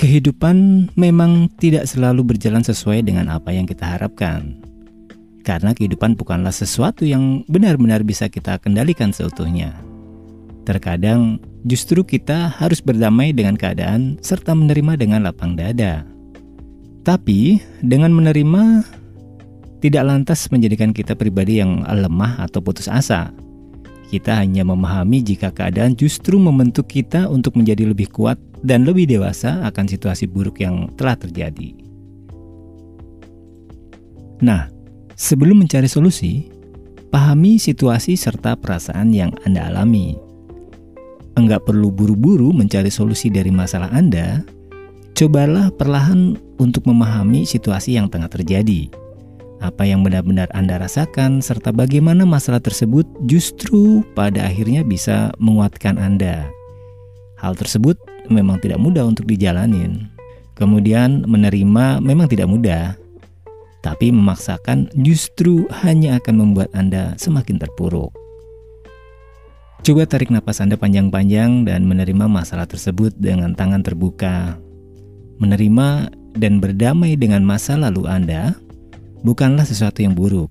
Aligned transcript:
kehidupan 0.00 0.88
memang 0.96 1.52
tidak 1.60 1.84
selalu 1.84 2.32
berjalan 2.32 2.64
sesuai 2.64 3.04
dengan 3.04 3.28
apa 3.28 3.52
yang 3.52 3.68
kita 3.68 3.84
harapkan. 3.84 4.56
Karena 5.44 5.76
kehidupan 5.76 6.16
bukanlah 6.16 6.56
sesuatu 6.56 7.04
yang 7.04 7.44
benar-benar 7.52 8.00
bisa 8.00 8.32
kita 8.32 8.56
kendalikan 8.64 9.12
seutuhnya. 9.12 9.76
Terkadang 10.64 11.36
justru 11.68 12.00
kita 12.00 12.48
harus 12.48 12.80
berdamai 12.80 13.36
dengan 13.36 13.60
keadaan 13.60 14.16
serta 14.24 14.56
menerima 14.56 14.96
dengan 14.96 15.28
lapang 15.28 15.52
dada. 15.52 16.08
Tapi 17.04 17.60
dengan 17.84 18.16
menerima 18.16 18.84
tidak 19.84 20.04
lantas 20.04 20.48
menjadikan 20.48 20.96
kita 20.96 21.12
pribadi 21.12 21.60
yang 21.60 21.84
lemah 21.84 22.40
atau 22.40 22.64
putus 22.64 22.88
asa. 22.88 23.32
Kita 24.10 24.42
hanya 24.42 24.66
memahami 24.66 25.22
jika 25.22 25.54
keadaan 25.54 25.94
justru 25.94 26.34
membentuk 26.34 26.90
kita 26.90 27.30
untuk 27.30 27.54
menjadi 27.54 27.86
lebih 27.86 28.10
kuat 28.10 28.42
dan 28.66 28.82
lebih 28.82 29.06
dewasa 29.06 29.62
akan 29.70 29.86
situasi 29.86 30.26
buruk 30.26 30.58
yang 30.58 30.90
telah 30.98 31.14
terjadi. 31.14 31.70
Nah, 34.42 34.66
sebelum 35.14 35.62
mencari 35.62 35.86
solusi, 35.86 36.50
pahami 37.14 37.62
situasi 37.62 38.18
serta 38.18 38.58
perasaan 38.58 39.14
yang 39.14 39.30
Anda 39.46 39.70
alami. 39.70 40.18
Enggak 41.38 41.70
perlu 41.70 41.94
buru-buru 41.94 42.50
mencari 42.50 42.90
solusi 42.90 43.30
dari 43.30 43.54
masalah 43.54 43.94
Anda, 43.94 44.42
cobalah 45.14 45.70
perlahan 45.70 46.34
untuk 46.58 46.82
memahami 46.90 47.46
situasi 47.46 47.94
yang 47.94 48.10
tengah 48.10 48.26
terjadi. 48.26 48.90
Apa 49.60 49.84
yang 49.84 50.00
benar-benar 50.00 50.48
Anda 50.56 50.80
rasakan, 50.80 51.44
serta 51.44 51.68
bagaimana 51.68 52.24
masalah 52.24 52.64
tersebut 52.64 53.04
justru 53.28 54.00
pada 54.16 54.48
akhirnya 54.48 54.80
bisa 54.80 55.36
menguatkan 55.36 56.00
Anda. 56.00 56.48
Hal 57.36 57.60
tersebut 57.60 58.00
memang 58.32 58.56
tidak 58.64 58.80
mudah 58.80 59.04
untuk 59.04 59.28
dijalanin. 59.28 60.08
Kemudian 60.56 61.28
menerima 61.28 62.00
memang 62.00 62.24
tidak 62.32 62.48
mudah, 62.48 62.96
tapi 63.84 64.08
memaksakan 64.08 64.88
justru 64.96 65.68
hanya 65.84 66.16
akan 66.16 66.40
membuat 66.40 66.72
Anda 66.72 67.16
semakin 67.20 67.60
terpuruk. 67.60 68.16
Coba 69.84 70.08
tarik 70.08 70.32
napas 70.32 70.60
Anda 70.64 70.80
panjang-panjang 70.80 71.68
dan 71.68 71.84
menerima 71.84 72.28
masalah 72.28 72.64
tersebut 72.64 73.12
dengan 73.16 73.52
tangan 73.52 73.84
terbuka. 73.84 74.56
Menerima 75.40 76.12
dan 76.36 76.60
berdamai 76.60 77.16
dengan 77.16 77.44
masa 77.44 77.76
lalu 77.80 78.04
Anda 78.04 78.56
bukanlah 79.22 79.64
sesuatu 79.64 80.00
yang 80.00 80.16
buruk. 80.16 80.48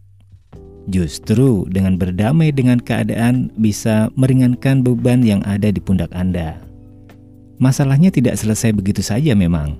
Justru 0.89 1.70
dengan 1.70 2.02
berdamai 2.02 2.50
dengan 2.50 2.81
keadaan 2.81 3.53
bisa 3.62 4.09
meringankan 4.17 4.81
beban 4.81 5.22
yang 5.22 5.45
ada 5.45 5.70
di 5.70 5.78
pundak 5.78 6.09
Anda. 6.17 6.58
Masalahnya 7.62 8.09
tidak 8.09 8.40
selesai 8.40 8.73
begitu 8.73 9.06
saja 9.06 9.38
memang. 9.38 9.78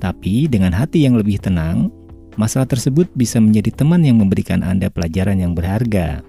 Tapi 0.00 0.48
dengan 0.48 0.72
hati 0.72 1.04
yang 1.04 1.14
lebih 1.14 1.38
tenang, 1.38 1.92
masalah 2.40 2.66
tersebut 2.66 3.06
bisa 3.14 3.36
menjadi 3.38 3.70
teman 3.76 4.00
yang 4.02 4.18
memberikan 4.18 4.64
Anda 4.64 4.88
pelajaran 4.88 5.38
yang 5.38 5.52
berharga. 5.52 6.24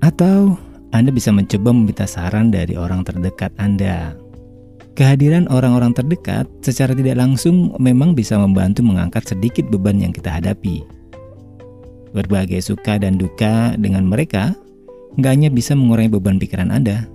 Atau 0.00 0.56
Anda 0.94 1.10
bisa 1.10 1.34
mencoba 1.34 1.74
meminta 1.74 2.06
saran 2.06 2.54
dari 2.54 2.78
orang 2.78 3.04
terdekat 3.04 3.52
Anda. 3.58 4.14
Kehadiran 4.94 5.50
orang-orang 5.50 5.92
terdekat 5.92 6.46
secara 6.62 6.96
tidak 6.96 7.18
langsung 7.18 7.74
memang 7.82 8.14
bisa 8.14 8.38
membantu 8.38 8.86
mengangkat 8.86 9.26
sedikit 9.26 9.66
beban 9.68 9.98
yang 10.00 10.14
kita 10.14 10.30
hadapi. 10.30 10.99
Berbagai 12.10 12.58
suka 12.62 12.98
dan 12.98 13.18
duka 13.18 13.78
dengan 13.78 14.06
mereka 14.06 14.54
nggak 15.18 15.32
hanya 15.32 15.50
bisa 15.50 15.74
mengurangi 15.74 16.10
beban 16.10 16.38
pikiran 16.38 16.70
Anda, 16.70 17.06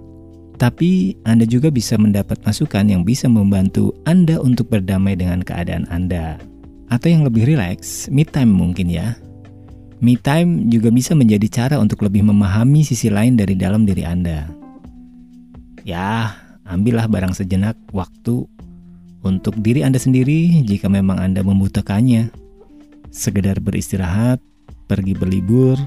tapi 0.55 1.19
Anda 1.27 1.43
juga 1.43 1.67
bisa 1.67 1.99
mendapat 1.99 2.39
masukan 2.47 2.87
yang 2.87 3.03
bisa 3.03 3.27
membantu 3.27 3.91
Anda 4.07 4.39
untuk 4.39 4.71
berdamai 4.71 5.19
dengan 5.19 5.43
keadaan 5.43 5.83
Anda. 5.91 6.39
Atau 6.87 7.11
yang 7.11 7.27
lebih 7.27 7.43
rileks, 7.43 8.07
me 8.07 8.23
time 8.23 8.55
mungkin 8.55 8.87
ya. 8.87 9.19
Me 9.99 10.15
time 10.15 10.71
juga 10.71 10.91
bisa 10.91 11.11
menjadi 11.11 11.47
cara 11.51 11.75
untuk 11.75 12.03
lebih 12.07 12.23
memahami 12.23 12.87
sisi 12.87 13.11
lain 13.11 13.35
dari 13.35 13.55
dalam 13.59 13.83
diri 13.83 14.07
Anda. 14.07 14.47
Ya, 15.83 16.39
ambillah 16.63 17.11
barang 17.11 17.35
sejenak 17.35 17.75
waktu 17.91 18.47
untuk 19.27 19.59
diri 19.59 19.83
Anda 19.83 19.99
sendiri 19.99 20.63
jika 20.63 20.87
memang 20.87 21.19
Anda 21.19 21.43
membutuhkannya. 21.43 22.31
Sekedar 23.11 23.59
beristirahat, 23.63 24.39
pergi 24.85 25.13
berlibur, 25.17 25.77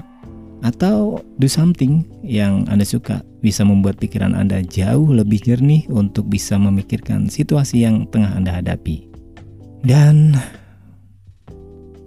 atau 0.63 1.23
do 1.39 1.47
something 1.47 2.03
yang 2.23 2.67
Anda 2.67 2.83
suka 2.83 3.23
bisa 3.39 3.63
membuat 3.63 3.99
pikiran 3.99 4.35
Anda 4.35 4.59
jauh 4.63 5.07
lebih 5.07 5.39
jernih 5.43 5.87
untuk 5.87 6.27
bisa 6.27 6.59
memikirkan 6.59 7.31
situasi 7.31 7.87
yang 7.87 8.07
tengah 8.11 8.35
Anda 8.35 8.59
hadapi. 8.59 9.07
Dan 9.87 10.35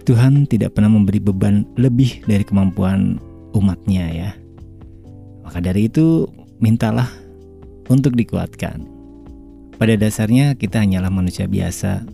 Tuhan 0.05 0.45
tidak 0.45 0.77
pernah 0.77 0.93
memberi 0.93 1.17
beban 1.17 1.65
lebih 1.79 2.21
dari 2.29 2.45
kemampuan 2.45 3.17
umatnya 3.57 4.05
ya. 4.11 4.31
Maka 5.41 5.63
dari 5.63 5.89
itu 5.89 6.29
mintalah 6.61 7.09
untuk 7.89 8.13
dikuatkan. 8.13 8.85
Pada 9.73 9.97
dasarnya 9.97 10.53
kita 10.53 10.79
hanyalah 10.79 11.09
manusia 11.09 11.49
biasa 11.49 12.05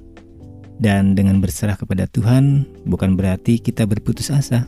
dan 0.79 1.13
dengan 1.13 1.44
berserah 1.44 1.75
kepada 1.75 2.07
Tuhan 2.07 2.63
bukan 2.88 3.19
berarti 3.19 3.59
kita 3.59 3.84
berputus 3.84 4.31
asa 4.31 4.67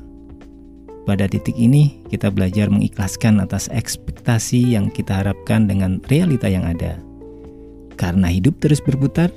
pada 1.02 1.26
titik 1.26 1.58
ini, 1.58 1.98
kita 2.14 2.30
belajar 2.30 2.70
mengikhlaskan 2.70 3.42
atas 3.42 3.66
ekspektasi 3.74 4.78
yang 4.78 4.94
kita 4.94 5.26
harapkan 5.26 5.66
dengan 5.66 5.98
realita 6.06 6.46
yang 6.46 6.62
ada. 6.62 7.02
Karena 7.98 8.30
hidup 8.30 8.62
terus 8.62 8.78
berputar, 8.78 9.34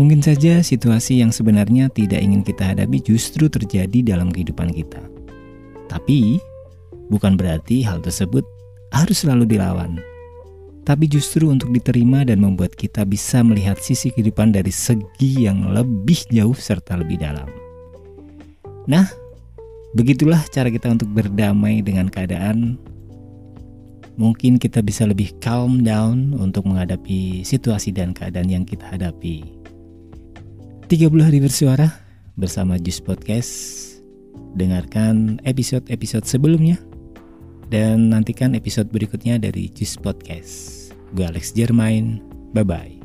mungkin 0.00 0.24
saja 0.24 0.64
situasi 0.64 1.20
yang 1.20 1.28
sebenarnya 1.28 1.92
tidak 1.92 2.24
ingin 2.24 2.40
kita 2.40 2.72
hadapi 2.72 3.04
justru 3.04 3.52
terjadi 3.52 4.16
dalam 4.16 4.32
kehidupan 4.32 4.72
kita. 4.72 5.04
Tapi, 5.92 6.40
bukan 7.12 7.36
berarti 7.36 7.84
hal 7.84 8.00
tersebut 8.00 8.48
harus 8.88 9.20
selalu 9.20 9.44
dilawan. 9.44 10.00
Tapi 10.88 11.04
justru 11.04 11.52
untuk 11.52 11.68
diterima 11.68 12.24
dan 12.24 12.40
membuat 12.40 12.72
kita 12.72 13.04
bisa 13.04 13.44
melihat 13.44 13.76
sisi 13.76 14.08
kehidupan 14.08 14.56
dari 14.56 14.72
segi 14.72 15.44
yang 15.44 15.68
lebih 15.68 16.24
jauh 16.32 16.56
serta 16.56 16.96
lebih 16.96 17.20
dalam. 17.20 17.44
Nah, 18.88 19.04
Begitulah 19.96 20.44
cara 20.52 20.68
kita 20.68 20.92
untuk 20.92 21.08
berdamai 21.16 21.80
dengan 21.80 22.12
keadaan. 22.12 22.76
Mungkin 24.20 24.60
kita 24.60 24.84
bisa 24.84 25.08
lebih 25.08 25.32
calm 25.40 25.80
down 25.80 26.36
untuk 26.36 26.68
menghadapi 26.68 27.40
situasi 27.46 27.94
dan 27.94 28.12
keadaan 28.12 28.50
yang 28.52 28.64
kita 28.68 28.84
hadapi. 28.84 29.46
30 30.92 31.08
hari 31.24 31.38
bersuara 31.40 31.88
bersama 32.36 32.76
Jus 32.76 33.00
Podcast. 33.00 33.52
Dengarkan 34.54 35.40
episode-episode 35.42 36.28
sebelumnya 36.28 36.76
dan 37.68 38.12
nantikan 38.12 38.56
episode 38.56 38.88
berikutnya 38.88 39.40
dari 39.40 39.68
Jus 39.72 39.96
Podcast. 40.00 40.90
Gue 41.12 41.24
Alex 41.24 41.56
Jermain. 41.56 42.20
Bye 42.52 42.64
bye. 42.66 42.97